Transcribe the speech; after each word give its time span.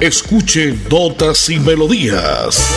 Escuche 0.00 0.74
Notas 0.90 1.48
y 1.48 1.58
Melodías. 1.58 2.76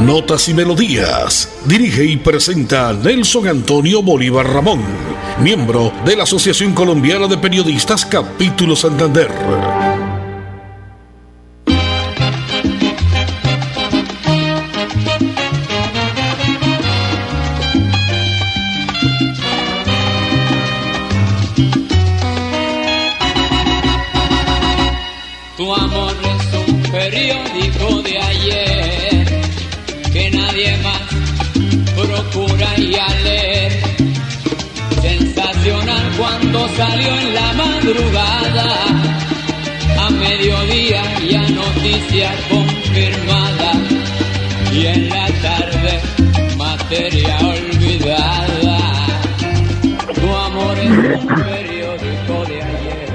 Notas 0.00 0.48
y 0.48 0.54
Melodías. 0.54 1.48
Dirige 1.66 2.04
y 2.04 2.16
presenta 2.16 2.92
Nelson 2.92 3.48
Antonio 3.48 4.02
Bolívar 4.02 4.46
Ramón, 4.46 4.80
miembro 5.42 5.92
de 6.06 6.16
la 6.16 6.22
Asociación 6.22 6.72
Colombiana 6.72 7.26
de 7.26 7.36
Periodistas 7.36 8.06
Capítulo 8.06 8.74
Santander. 8.74 9.89
Salió 36.76 37.08
en 37.08 37.34
la 37.34 37.52
madrugada, 37.54 38.68
a 39.98 40.10
mediodía 40.10 41.02
ya 41.28 41.40
noticia 41.48 42.30
confirmada, 42.50 43.72
y 44.72 44.86
en 44.86 45.08
la 45.08 45.26
tarde 45.42 46.00
materia 46.56 47.36
olvidada. 47.38 48.78
Tu 50.14 50.28
amor 50.28 50.78
es 50.78 50.90
un 50.90 51.26
periódico 51.26 52.44
de 52.46 52.62
ayer. 52.62 53.08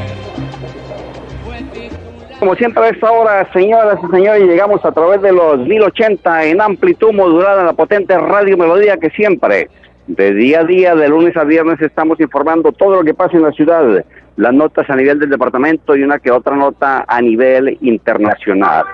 Como 2.39 2.55
siempre 2.55 2.83
a 2.85 2.89
esta 2.89 3.11
hora, 3.11 3.47
señoras 3.53 3.99
y 4.03 4.11
señores, 4.11 4.43
llegamos 4.43 4.83
a 4.83 4.91
través 4.91 5.21
de 5.21 5.31
los 5.31 5.59
1080 5.59 6.45
en 6.45 6.59
amplitud 6.59 7.13
modulada, 7.13 7.63
la 7.63 7.73
potente 7.73 8.17
radio 8.17 8.57
melodía 8.57 8.97
que 8.97 9.09
siempre 9.11 9.69
de 10.07 10.33
día 10.33 10.61
a 10.61 10.63
día, 10.63 10.95
de 10.95 11.09
lunes 11.09 11.35
a 11.35 11.43
viernes, 11.43 11.81
estamos 11.81 12.19
informando 12.19 12.71
todo 12.71 12.97
lo 12.97 13.03
que 13.03 13.13
pasa 13.13 13.37
en 13.37 13.43
la 13.43 13.51
ciudad, 13.51 14.05
las 14.37 14.53
notas 14.53 14.89
a 14.89 14.95
nivel 14.95 15.19
del 15.19 15.29
departamento 15.29 15.95
y 15.95 16.03
una 16.03 16.19
que 16.19 16.31
otra 16.31 16.55
nota 16.55 17.05
a 17.07 17.21
nivel 17.21 17.77
internacional. 17.81 18.85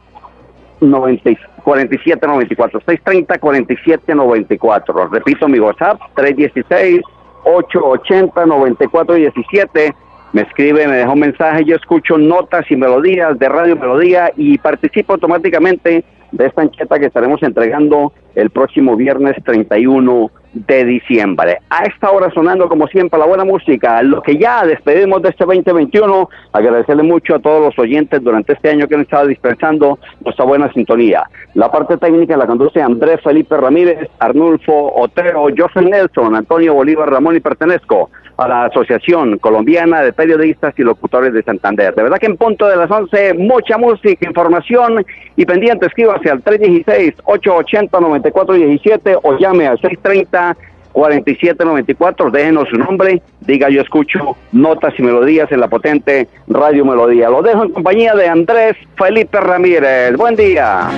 47 0.80 2.26
94 2.26 2.80
630 2.86 3.38
47 3.38 4.16
94 4.16 5.10
repito 5.10 5.50
mi 5.50 5.60
WhatsApp 5.60 6.00
316 6.16 7.02
880 7.44 8.46
94 8.46 9.16
17 9.16 9.94
me 10.32 10.44
escribe, 10.44 10.88
me 10.88 10.98
deja 10.98 11.10
un 11.10 11.20
mensaje, 11.20 11.66
yo 11.66 11.76
escucho 11.76 12.18
notas 12.18 12.70
y 12.70 12.76
melodías 12.76 13.38
de 13.40 13.50
Radio 13.50 13.76
Melodía 13.76 14.32
y 14.36 14.60
participo 14.60 15.14
automáticamente 15.14 16.04
de 16.32 16.46
esta 16.46 16.64
enqueta 16.64 17.00
que 17.00 17.08
estaremos 17.08 17.42
entregando 17.44 18.14
el 18.36 18.50
próximo 18.50 18.96
viernes 18.96 19.36
31 19.44 20.32
de 20.54 20.86
diciembre. 20.86 21.60
A 21.70 21.84
esta 21.84 22.10
hora 22.12 22.32
sonando 22.32 22.68
como 22.68 22.88
siempre 22.88 23.20
la 23.20 23.26
buena 23.28 23.46
música, 23.46 24.02
lo 24.02 24.22
que 24.22 24.38
ya 24.38 24.66
despedimos 24.66 25.22
de 25.22 25.30
este 25.30 25.46
2021, 25.46 26.30
agradecerle 26.54 27.04
mucho 27.04 27.36
a 27.36 27.40
todos 27.40 27.62
los 27.62 27.80
oyentes 27.80 28.24
durante 28.24 28.54
este 28.54 28.70
año 28.70 28.88
que 28.88 28.96
han 28.96 29.02
estado 29.02 29.28
dispensando 29.28 30.00
nuestra 30.24 30.46
buena 30.46 30.72
sintonía. 30.74 31.24
La 31.54 31.72
parte 31.72 31.98
técnica 31.98 32.36
la 32.38 32.48
conduce 32.48 32.82
Andrés 32.82 33.22
Felipe 33.24 33.58
Ramírez, 33.58 34.10
Arnulfo 34.20 34.94
Otero, 34.96 35.48
José 35.56 35.82
Nelson, 35.82 36.36
Antonio 36.36 36.74
Bolívar 36.74 37.10
Ramón 37.10 37.36
y 37.36 37.42
pertenezco 37.42 38.10
a 38.40 38.48
la 38.48 38.66
Asociación 38.66 39.38
Colombiana 39.38 40.02
de 40.02 40.12
Periodistas 40.14 40.74
y 40.78 40.84
Locutores 40.84 41.34
de 41.34 41.44
Santander. 41.44 41.94
De 41.94 42.04
verdad 42.04 42.18
que 42.18 42.28
en 42.28 42.38
punto 42.38 42.66
de 42.68 42.78
las 42.78 42.90
11, 42.90 43.34
mucha 43.34 43.78
música, 43.78 44.26
información 44.26 45.06
y 45.36 45.46
pendiente, 45.46 45.88
escríbase 45.88 46.30
al 46.30 46.42
316-880-9417 46.44 49.20
o 49.22 49.38
llame 49.38 49.68
al 49.68 49.78
630-4794, 49.80 52.32
déjenos 52.32 52.70
su 52.70 52.78
nombre, 52.78 53.22
diga 53.42 53.70
yo 53.70 53.82
escucho 53.82 54.38
notas 54.54 54.94
y 54.98 55.04
melodías 55.04 55.52
en 55.52 55.60
la 55.60 55.68
potente 55.68 56.30
Radio 56.48 56.86
Melodía. 56.86 57.30
Lo 57.30 57.42
dejo 57.42 57.66
en 57.66 57.72
compañía 57.72 58.16
de 58.16 58.30
Andrés 58.30 58.78
Felipe 58.98 59.42
Ramírez. 59.42 60.16
Buen 60.16 60.38
día. 60.38 60.90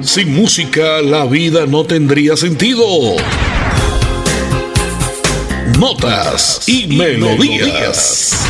Sin 0.00 0.34
música 0.34 1.02
la 1.02 1.26
vida 1.26 1.66
no 1.66 1.84
tendría 1.84 2.36
sentido 2.36 2.86
notas 5.78 6.62
y, 6.66 6.86
melodías. 6.86 8.46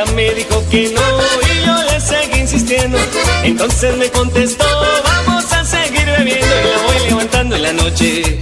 Ella 0.00 0.12
me 0.12 0.32
dijo 0.32 0.64
que 0.70 0.88
no 0.94 1.02
y 1.42 1.66
yo 1.66 1.92
le 1.92 2.00
seguí 2.00 2.40
insistiendo. 2.40 2.96
Entonces 3.42 3.94
me 3.98 4.08
contestó, 4.08 4.64
vamos 5.04 5.52
a 5.52 5.62
seguir 5.62 6.06
bebiendo. 6.06 6.46
Y 6.46 6.70
la 6.70 6.82
voy 6.86 7.08
levantando 7.08 7.56
en 7.56 7.62
la 7.62 7.72
noche. 7.74 8.40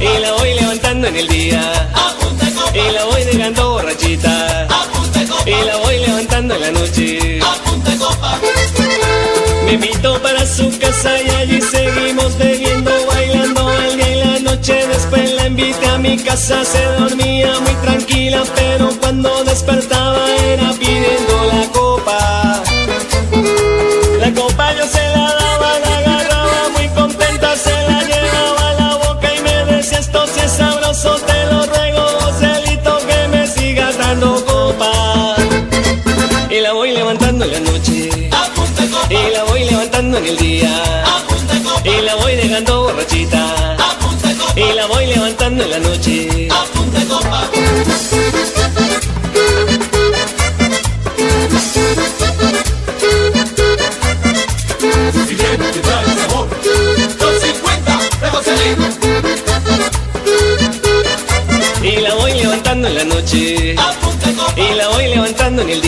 Y 0.00 0.18
la 0.20 0.32
voy 0.34 0.54
levantando 0.54 1.08
en 1.08 1.16
el 1.16 1.26
día. 1.26 1.90
Y 2.74 2.92
la 2.92 3.04
voy 3.06 3.24
dejando 3.24 3.70
borrachita. 3.70 4.68
Y 5.46 5.64
la 5.66 5.76
voy 5.78 5.98
levantando 5.98 6.54
en 6.54 6.60
la 6.60 6.70
noche. 6.70 7.40
Me 9.64 9.72
invitó 9.72 10.22
para 10.22 10.46
su 10.46 10.78
casa 10.78 11.20
y 11.20 11.28
allí 11.30 11.60
seguimos 11.60 12.38
bebiendo, 12.38 12.90
bailando 13.06 13.72
el 13.82 13.96
día 13.96 14.14
y 14.14 14.18
la 14.20 14.38
noche. 14.50 14.86
Después 14.86 15.32
la 15.32 15.48
invité 15.48 15.88
a 15.88 15.98
mi 15.98 16.16
casa, 16.18 16.64
se 16.64 16.84
dormía 17.00 17.58
muy 17.60 17.74
tranquila, 17.82 18.44
pero 18.54 18.90
cuando 19.00 19.42
despertaba 19.44 19.97
en 40.18 40.26
el 40.26 40.36
día. 40.36 41.04
Y 41.84 42.02
la 42.02 42.14
voy 42.16 42.34
dejando 42.34 42.82
borrachita. 42.82 43.76
Y 44.56 44.72
la 44.72 44.86
voy 44.86 45.06
levantando 45.06 45.62
en 45.64 45.70
la 45.70 45.78
noche. 45.78 46.48
Y 61.82 61.96
la 62.00 62.14
voy 62.14 62.32
levantando 62.34 62.88
en 62.88 62.94
la 62.96 63.04
noche. 63.04 63.76
Y 64.56 64.74
la 64.74 64.88
voy 64.88 65.08
levantando 65.08 65.62
en 65.62 65.70
el 65.70 65.80
día. 65.80 65.87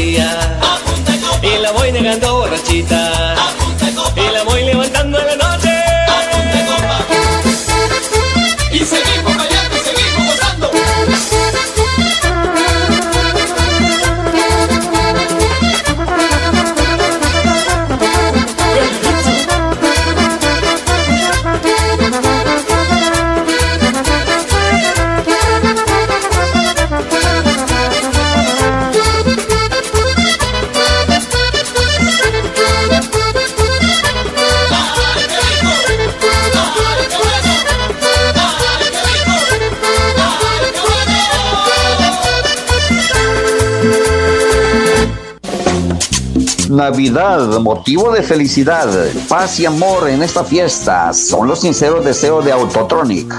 Navidad, 46.80 47.60
motivo 47.60 48.10
de 48.10 48.22
felicidad, 48.22 48.88
paz 49.28 49.60
y 49.60 49.66
amor 49.66 50.08
en 50.08 50.22
esta 50.22 50.44
fiesta 50.44 51.12
son 51.12 51.46
los 51.46 51.60
sinceros 51.60 52.02
deseos 52.02 52.42
de 52.42 52.52
Autotronic, 52.52 53.34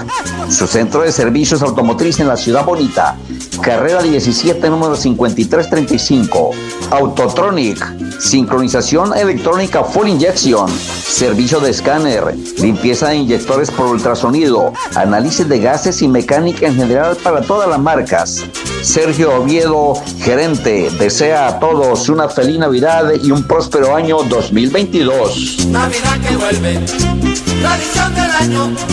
su 0.48 0.68
centro 0.68 1.02
de 1.02 1.10
servicios 1.10 1.60
automotriz 1.60 2.20
en 2.20 2.28
la 2.28 2.36
ciudad 2.36 2.64
bonita. 2.64 3.16
Carrera 3.60 4.00
17, 4.00 4.70
número 4.70 4.94
5335. 4.94 6.50
Autotronic, 6.92 7.84
sincronización 8.20 9.16
electrónica 9.16 9.84
full 9.84 10.08
injection, 10.08 10.68
servicio 10.68 11.60
de 11.60 11.70
escáner, 11.70 12.36
limpieza 12.58 13.08
de 13.08 13.16
inyectores 13.16 13.70
por 13.70 13.86
ultrasonido, 13.86 14.72
análisis 14.94 15.48
de 15.48 15.58
gases 15.58 16.02
y 16.02 16.08
mecánica 16.08 16.66
en 16.66 16.76
general 16.76 17.16
para 17.16 17.42
todas 17.42 17.68
las 17.68 17.78
marcas. 17.78 18.44
Sergio 18.82 19.36
Oviedo, 19.36 19.94
gerente, 20.18 20.90
desea 20.98 21.48
a 21.48 21.60
todos 21.60 22.08
una 22.08 22.28
feliz 22.28 22.58
Navidad 22.58 23.12
y 23.22 23.30
un 23.30 23.44
próspero 23.44 23.94
año 23.94 24.22
2022. 24.24 25.66
Navidad 25.68 26.20
que 26.28 26.36
vuelve, 26.36 26.80
tradición 27.60 28.14
del 28.14 28.30
año, 28.30 28.66
unos. 28.66 28.92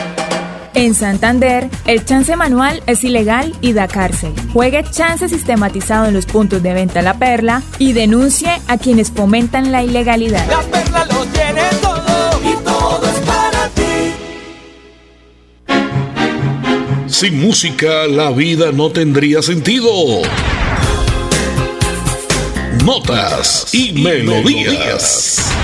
En 0.73 0.95
Santander, 0.95 1.69
el 1.85 2.05
chance 2.05 2.33
manual 2.37 2.81
es 2.87 3.03
ilegal 3.03 3.53
y 3.59 3.73
da 3.73 3.89
cárcel. 3.89 4.33
Juegue 4.53 4.83
chance 4.89 5.27
sistematizado 5.27 6.05
en 6.07 6.13
los 6.13 6.25
puntos 6.25 6.63
de 6.63 6.73
venta 6.73 7.01
La 7.01 7.19
Perla 7.19 7.61
y 7.77 7.91
denuncie 7.91 8.61
a 8.67 8.77
quienes 8.77 9.11
fomentan 9.11 9.71
la 9.73 9.83
ilegalidad. 9.83 10.47
La 10.49 10.61
perla 10.61 11.05
lo 11.05 11.25
tiene 11.25 11.63
todo. 11.81 12.41
Y 12.43 12.55
todo 12.63 13.01
es 13.03 13.19
para 13.19 13.67
ti. 13.69 13.81
Sin 17.07 17.41
música 17.41 18.07
la 18.07 18.31
vida 18.31 18.71
no 18.71 18.89
tendría 18.91 19.41
sentido. 19.41 19.91
Notas 22.85 23.67
y, 23.73 23.91
melodías. 23.91 25.51
¿Qué 25.53 25.60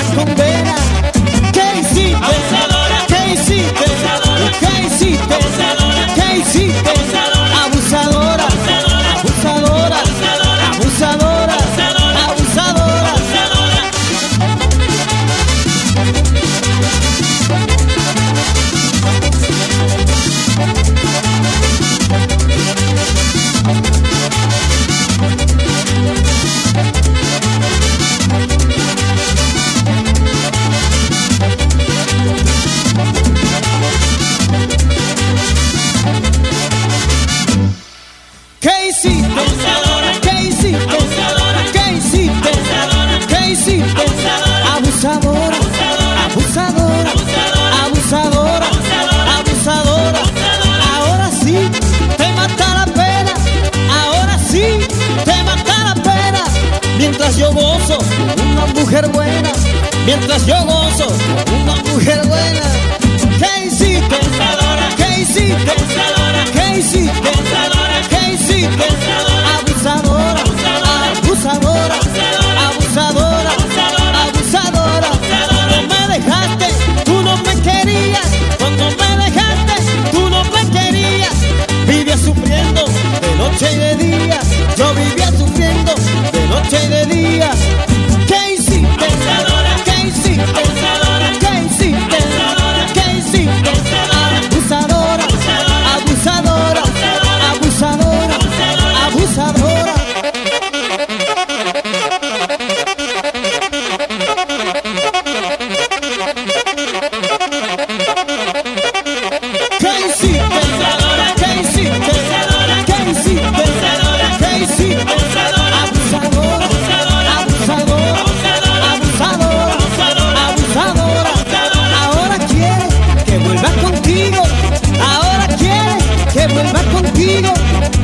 esa 0.00 0.14
condena. 0.14 0.45
Mientras 60.06 60.46
yo 60.46 60.54
gozo 60.64 61.08
una 61.60 61.74
mujer 61.90 62.24
buena. 62.28 62.62
¿Qué 63.38 63.66
hiciste? 63.66 64.16
¿Qué 64.96 65.20
hiciste? 65.20 65.72
¿Qué 66.54 66.80
hiciste? 66.80 67.30
¿Qué 67.32 67.75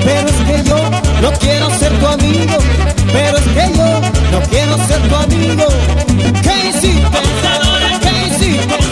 pero 0.04 0.28
es 0.28 0.36
que 0.46 0.68
yo 0.68 0.78
no 1.20 1.32
quiero 1.38 1.70
ser 1.78 1.92
tu 1.98 2.06
amigo, 2.06 2.56
pero 3.12 3.38
es 3.38 3.44
que 3.44 3.78
yo 3.78 4.00
no 4.32 4.40
quiero 4.50 4.76
ser 4.86 5.00
tu 5.08 5.16
amigo. 5.16 5.64
¿Qué 6.42 6.68
hiciste? 6.68 7.18
¿Qué? 8.02 8.91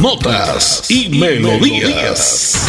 Notas 0.00 0.84
y, 0.88 1.08
melodías. 1.08 2.68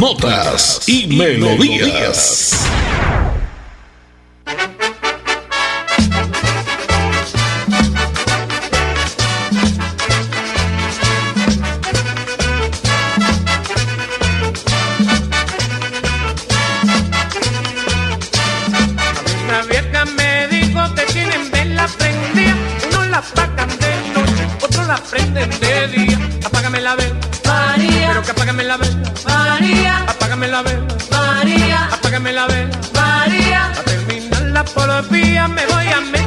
Notas 0.00 0.80
y 0.86 1.08
melodías. 1.08 2.58
La 19.46 19.62
vieja 19.64 20.06
me 20.16 20.48
dijo, 20.48 20.94
te 20.94 21.04
quieren 21.12 21.50
ver 21.50 21.66
la 21.66 21.86
prendida, 21.86 22.56
no 22.90 23.04
la 23.04 23.20
pagan 23.20 23.68
de 23.68 24.12
noche, 24.14 24.46
otro 24.62 24.82
la 24.86 24.96
prenden 24.96 25.50
de 25.60 25.88
día. 25.88 26.29
Apágame 28.20 28.20
la 28.20 28.20
vela, 28.20 28.20
María, 28.20 28.20
pero 28.20 28.26
que 28.26 28.30
apágame 28.30 28.64
la 28.64 28.76
vela. 28.76 29.12
María, 29.26 30.06
Apágame 30.06 30.48
la 30.48 30.62
vela, 30.62 30.86
María, 31.10 31.88
apágame 31.92 32.32
la 32.32 32.46
vela. 32.46 32.78
María, 32.94 33.64
A 33.66 33.82
terminar 33.84 34.42
la 34.42 34.64
policía 34.64 35.48
me 35.48 35.66
voy 35.66 35.86
a 35.86 36.00
meter 36.00 36.19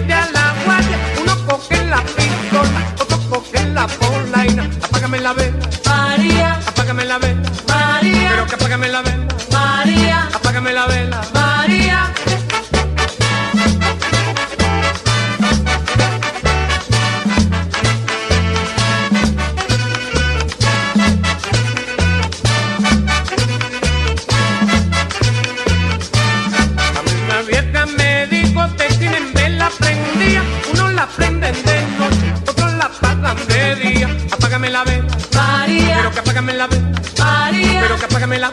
Apágame 34.63 34.71
la 34.71 34.83
vela, 34.85 35.17
María, 35.35 35.95
pero 35.97 36.11
que 36.13 36.19
apágame 36.19 36.53
la 36.53 36.67
vela. 36.67 36.91
María, 37.19 37.79
Pero 37.81 37.99
que 37.99 38.05
apágame 38.05 38.39
la, 38.39 38.51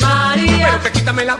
María, 0.00 0.66
pero 0.66 0.82
que 0.82 0.90
quítamela. 0.90 1.36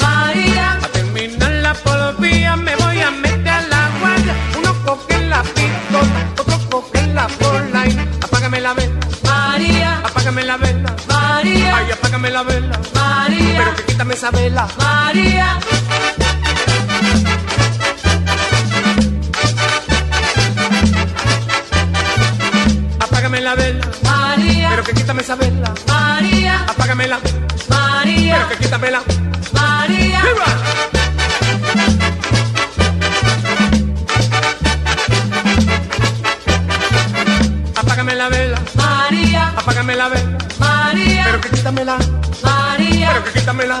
María, 0.00 0.78
A 0.82 0.88
terminar 0.88 1.50
la 1.50 1.74
policía 1.74 2.56
me 2.56 2.74
voy 2.76 3.00
a 3.02 3.10
meter 3.10 3.48
a 3.48 3.60
la 3.60 3.90
guardia. 4.00 4.34
Uno 4.58 4.74
coge 4.82 5.26
la 5.26 5.42
pistola, 5.42 6.20
otro 6.38 6.58
coge 6.70 7.06
la 7.08 7.26
polaina. 7.26 8.06
Apágame 8.22 8.60
la 8.62 8.72
vela, 8.72 8.94
María, 9.22 9.98
apágame 10.02 10.42
la 10.44 10.56
vela. 10.56 10.96
María, 11.08 11.76
Ay, 11.76 11.90
apágame 11.92 12.30
la 12.30 12.42
vela. 12.44 12.80
María, 12.94 13.58
Pero 13.58 13.74
que 13.76 13.82
quítame 13.84 14.14
esa 14.14 14.30
vela. 14.30 14.66
María. 14.78 15.58
Quítame 25.06 25.22
esa 25.22 25.36
vela. 25.36 25.72
María, 25.86 26.64
Apágamela. 26.66 27.20
María, 27.68 28.34
Pero 28.34 28.48
que 28.48 28.64
quítamela. 28.64 29.02
María. 29.52 30.20
¡Viva! 30.24 30.46
Apágame 37.76 38.14
la 38.16 38.28
vela. 38.28 38.60
María, 38.74 39.48
Apágame 39.56 39.94
la 39.94 40.08
vela. 40.08 40.38
María, 40.58 41.24
Pero 41.26 41.40
que 41.40 41.50
quítamela. 41.50 41.98
María, 42.42 43.10
Pero 43.12 43.24
que 43.24 43.38
quítamela. 43.38 43.80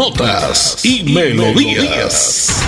Notas 0.00 0.78
y 0.82 1.02
melodías. 1.02 2.64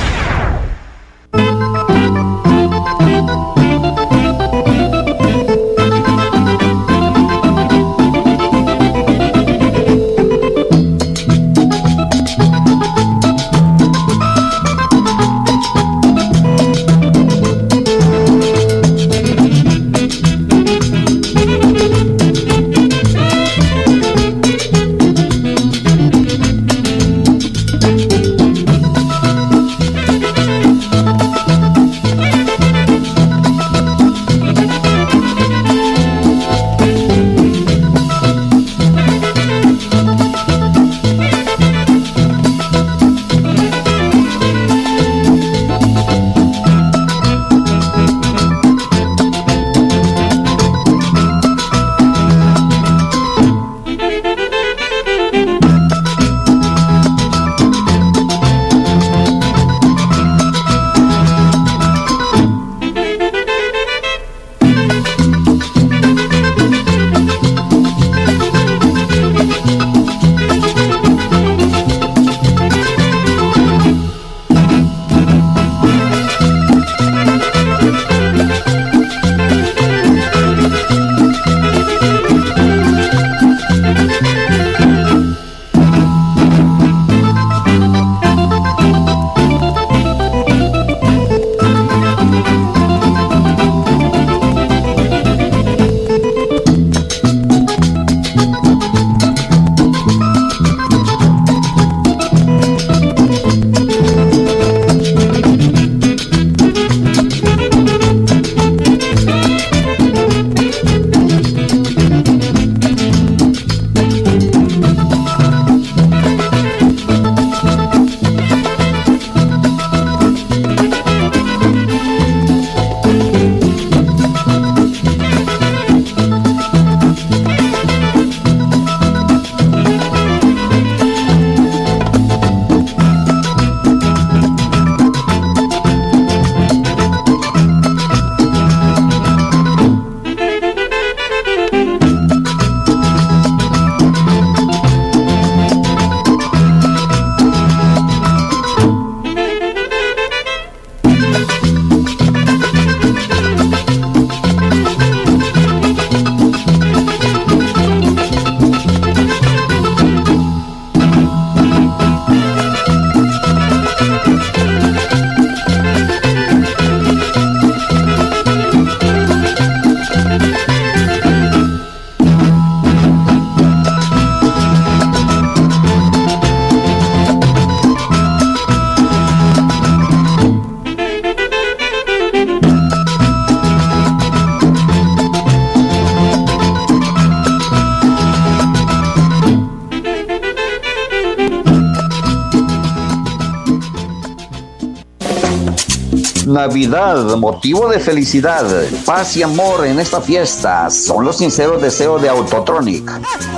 Navidad, 196.62 197.36
motivo 197.38 197.88
de 197.88 197.98
felicidad, 197.98 198.64
paz 199.04 199.36
y 199.36 199.42
amor 199.42 199.84
en 199.84 199.98
esta 199.98 200.20
fiesta 200.20 200.88
son 200.90 201.24
los 201.24 201.38
sinceros 201.38 201.82
deseos 201.82 202.22
de 202.22 202.28
Autotronic, 202.28 203.10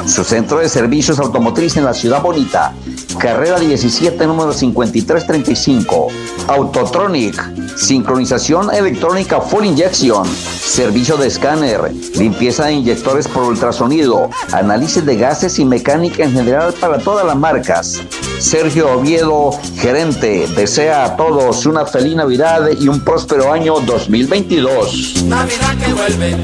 su 0.06 0.24
centro 0.24 0.56
de 0.56 0.70
servicios 0.70 1.18
automotriz 1.18 1.76
en 1.76 1.84
la 1.84 1.92
ciudad 1.92 2.22
bonita. 2.22 2.72
Carrera 3.18 3.58
17, 3.58 4.26
número 4.26 4.54
5335. 4.54 6.08
Autotronic, 6.48 7.76
sincronización 7.76 8.72
electrónica 8.72 9.38
full 9.38 9.66
injection, 9.66 10.26
servicio 10.64 11.16
de 11.16 11.28
escáner, 11.28 11.92
limpieza 12.16 12.66
de 12.66 12.72
inyectores 12.72 13.28
por 13.28 13.44
ultrasonido, 13.44 14.30
análisis 14.52 15.04
de 15.04 15.16
gases 15.16 15.58
y 15.58 15.64
mecánica 15.64 16.24
en 16.24 16.32
general 16.32 16.72
para 16.74 16.98
todas 16.98 17.24
las 17.26 17.36
marcas. 17.36 18.02
Sergio 18.38 18.98
Oviedo, 18.98 19.52
gerente, 19.76 20.46
desea 20.56 21.04
a 21.04 21.16
todos 21.16 21.66
una 21.66 21.86
feliz 21.86 22.16
Navidad 22.16 22.70
y 22.78 22.88
un 22.88 23.04
próspero 23.04 23.52
año 23.52 23.80
2022. 23.80 25.24
Navidad 25.24 25.78
que 25.84 25.92
vuelve, 25.92 26.36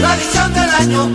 tradición 0.00 0.54
del 0.54 0.70
año. 0.70 1.14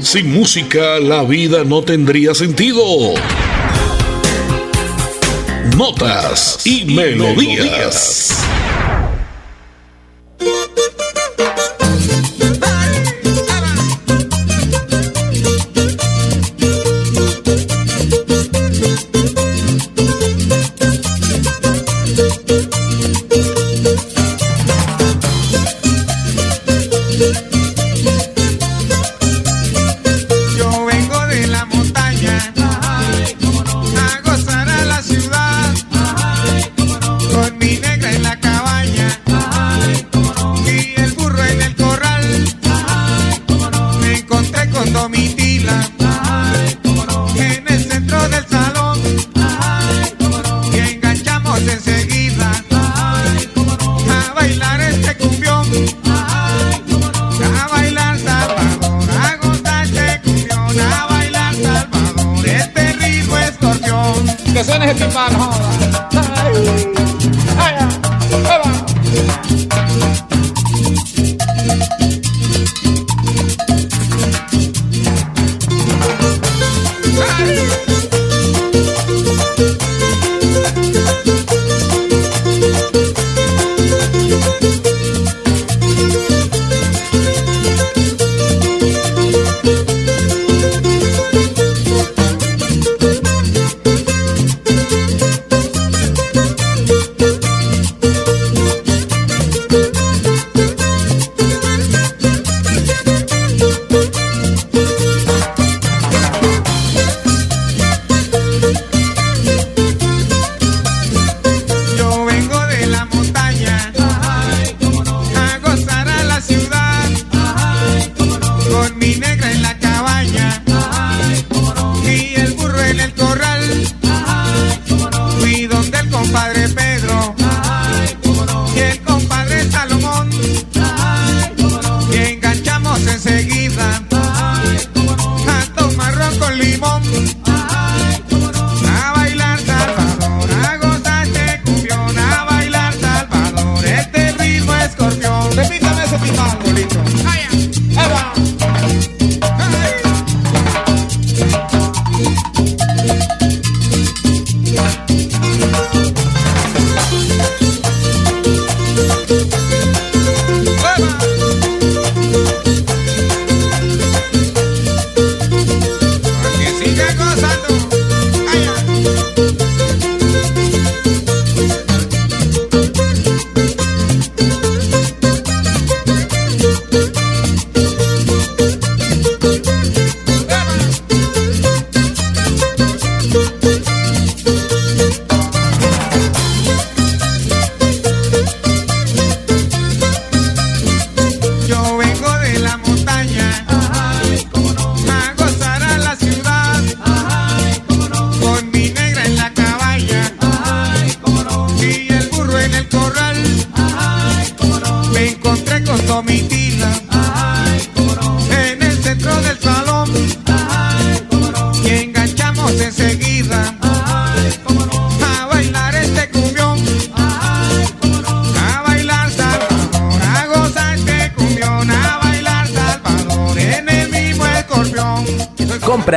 Sin 0.00 0.32
música 0.32 0.98
la 0.98 1.22
vida 1.22 1.62
no 1.62 1.82
tendría 1.82 2.34
sentido. 2.34 2.82
Notas 5.80 6.58
y, 6.66 6.84
melodías. 6.84 8.44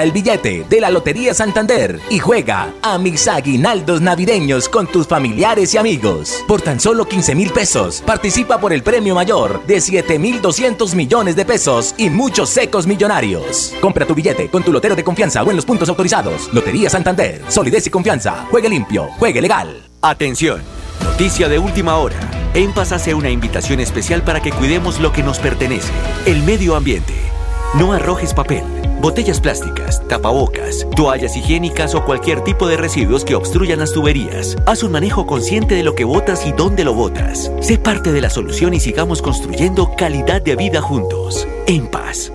El 0.04 0.12
billete 0.12 0.66
de 0.70 0.82
la 0.82 0.90
Lotería 0.90 1.34
Santander 1.34 1.98
y 2.10 2.20
juega 2.20 2.74
a 2.82 2.98
mis 2.98 3.26
aguinaldos 3.30 4.02
navideños 4.02 4.68
con 4.68 4.86
tus 4.86 5.08
familiares 5.08 5.74
y 5.74 5.78
amigos. 5.78 6.44
Por 6.46 6.62
tan 6.62 6.82
solo 6.82 7.08
15 7.08 7.34
mil 7.36 7.52
pesos, 7.52 8.04
participa 8.06 8.58
por 8.60 8.74
el 8.74 8.84
premio 8.84 9.16
mayor 9.16 9.66
de 9.66 9.80
7 9.80 10.20
mil 10.20 10.42
200 10.42 10.94
millones 10.94 11.38
de 11.38 11.46
pesos 11.46 11.96
y 11.98 12.10
muchos 12.10 12.50
secos 12.50 12.86
millonarios. 12.86 13.74
Compra 13.80 14.06
tu 14.06 14.14
billete 14.14 14.50
con 14.50 14.62
tu 14.62 14.74
lotero 14.74 14.94
de 14.94 15.06
confianza 15.06 15.42
o 15.42 15.50
en 15.50 15.56
los 15.56 15.66
puntos 15.66 15.88
autorizados. 15.88 16.54
Lotería 16.54 16.90
Santander, 16.90 17.42
solidez 17.48 17.88
y 17.88 17.90
confianza. 17.90 18.46
Juegue 18.52 18.68
limpio, 18.68 19.08
juegue 19.20 19.42
legal. 19.42 19.88
Atención, 20.02 20.62
noticia 21.02 21.48
de 21.48 21.60
última 21.60 21.96
hora. 21.96 22.20
En 22.54 22.74
Paz 22.74 22.92
hace 22.92 23.14
una 23.14 23.30
invitación 23.30 23.80
especial 23.80 24.22
para 24.22 24.42
que 24.42 24.52
cuidemos 24.52 25.00
lo 25.00 25.14
que 25.14 25.24
nos 25.24 25.40
pertenece, 25.40 25.94
el 26.26 26.44
medio 26.44 26.76
ambiente. 26.76 27.33
No 27.76 27.92
arrojes 27.92 28.36
papel, 28.36 28.64
botellas 29.02 29.42
plásticas, 29.42 30.08
tapabocas, 30.08 30.86
toallas 30.96 31.36
higiénicas 31.36 31.96
o 31.96 32.06
cualquier 32.06 32.44
tipo 32.44 32.68
de 32.68 32.78
residuos 32.78 33.26
que 33.26 33.34
obstruyan 33.34 33.80
las 33.80 33.94
tuberías. 33.94 34.56
Haz 34.68 34.84
un 34.84 34.92
manejo 34.92 35.26
consciente 35.26 35.74
de 35.74 35.82
lo 35.82 35.96
que 35.96 36.04
botas 36.04 36.46
y 36.46 36.52
dónde 36.52 36.84
lo 36.84 36.94
botas. 36.94 37.52
Sé 37.62 37.80
parte 37.80 38.12
de 38.12 38.22
la 38.22 38.30
solución 38.30 38.76
y 38.76 38.80
sigamos 38.80 39.24
construyendo 39.24 39.96
calidad 39.96 40.44
de 40.44 40.56
vida 40.56 40.82
juntos. 40.82 41.48
En 41.66 41.88
paz. 41.88 42.32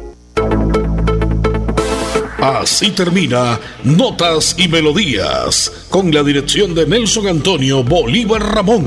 Así 2.41 2.91
termina 2.91 3.61
Notas 3.85 4.57
y 4.59 4.67
Melodías, 4.67 5.87
con 5.89 6.13
la 6.13 6.25
dirección 6.25 6.75
de 6.75 6.87
Nelson 6.87 7.29
Antonio 7.29 7.85
Bolívar 7.85 8.43
Ramón. 8.43 8.87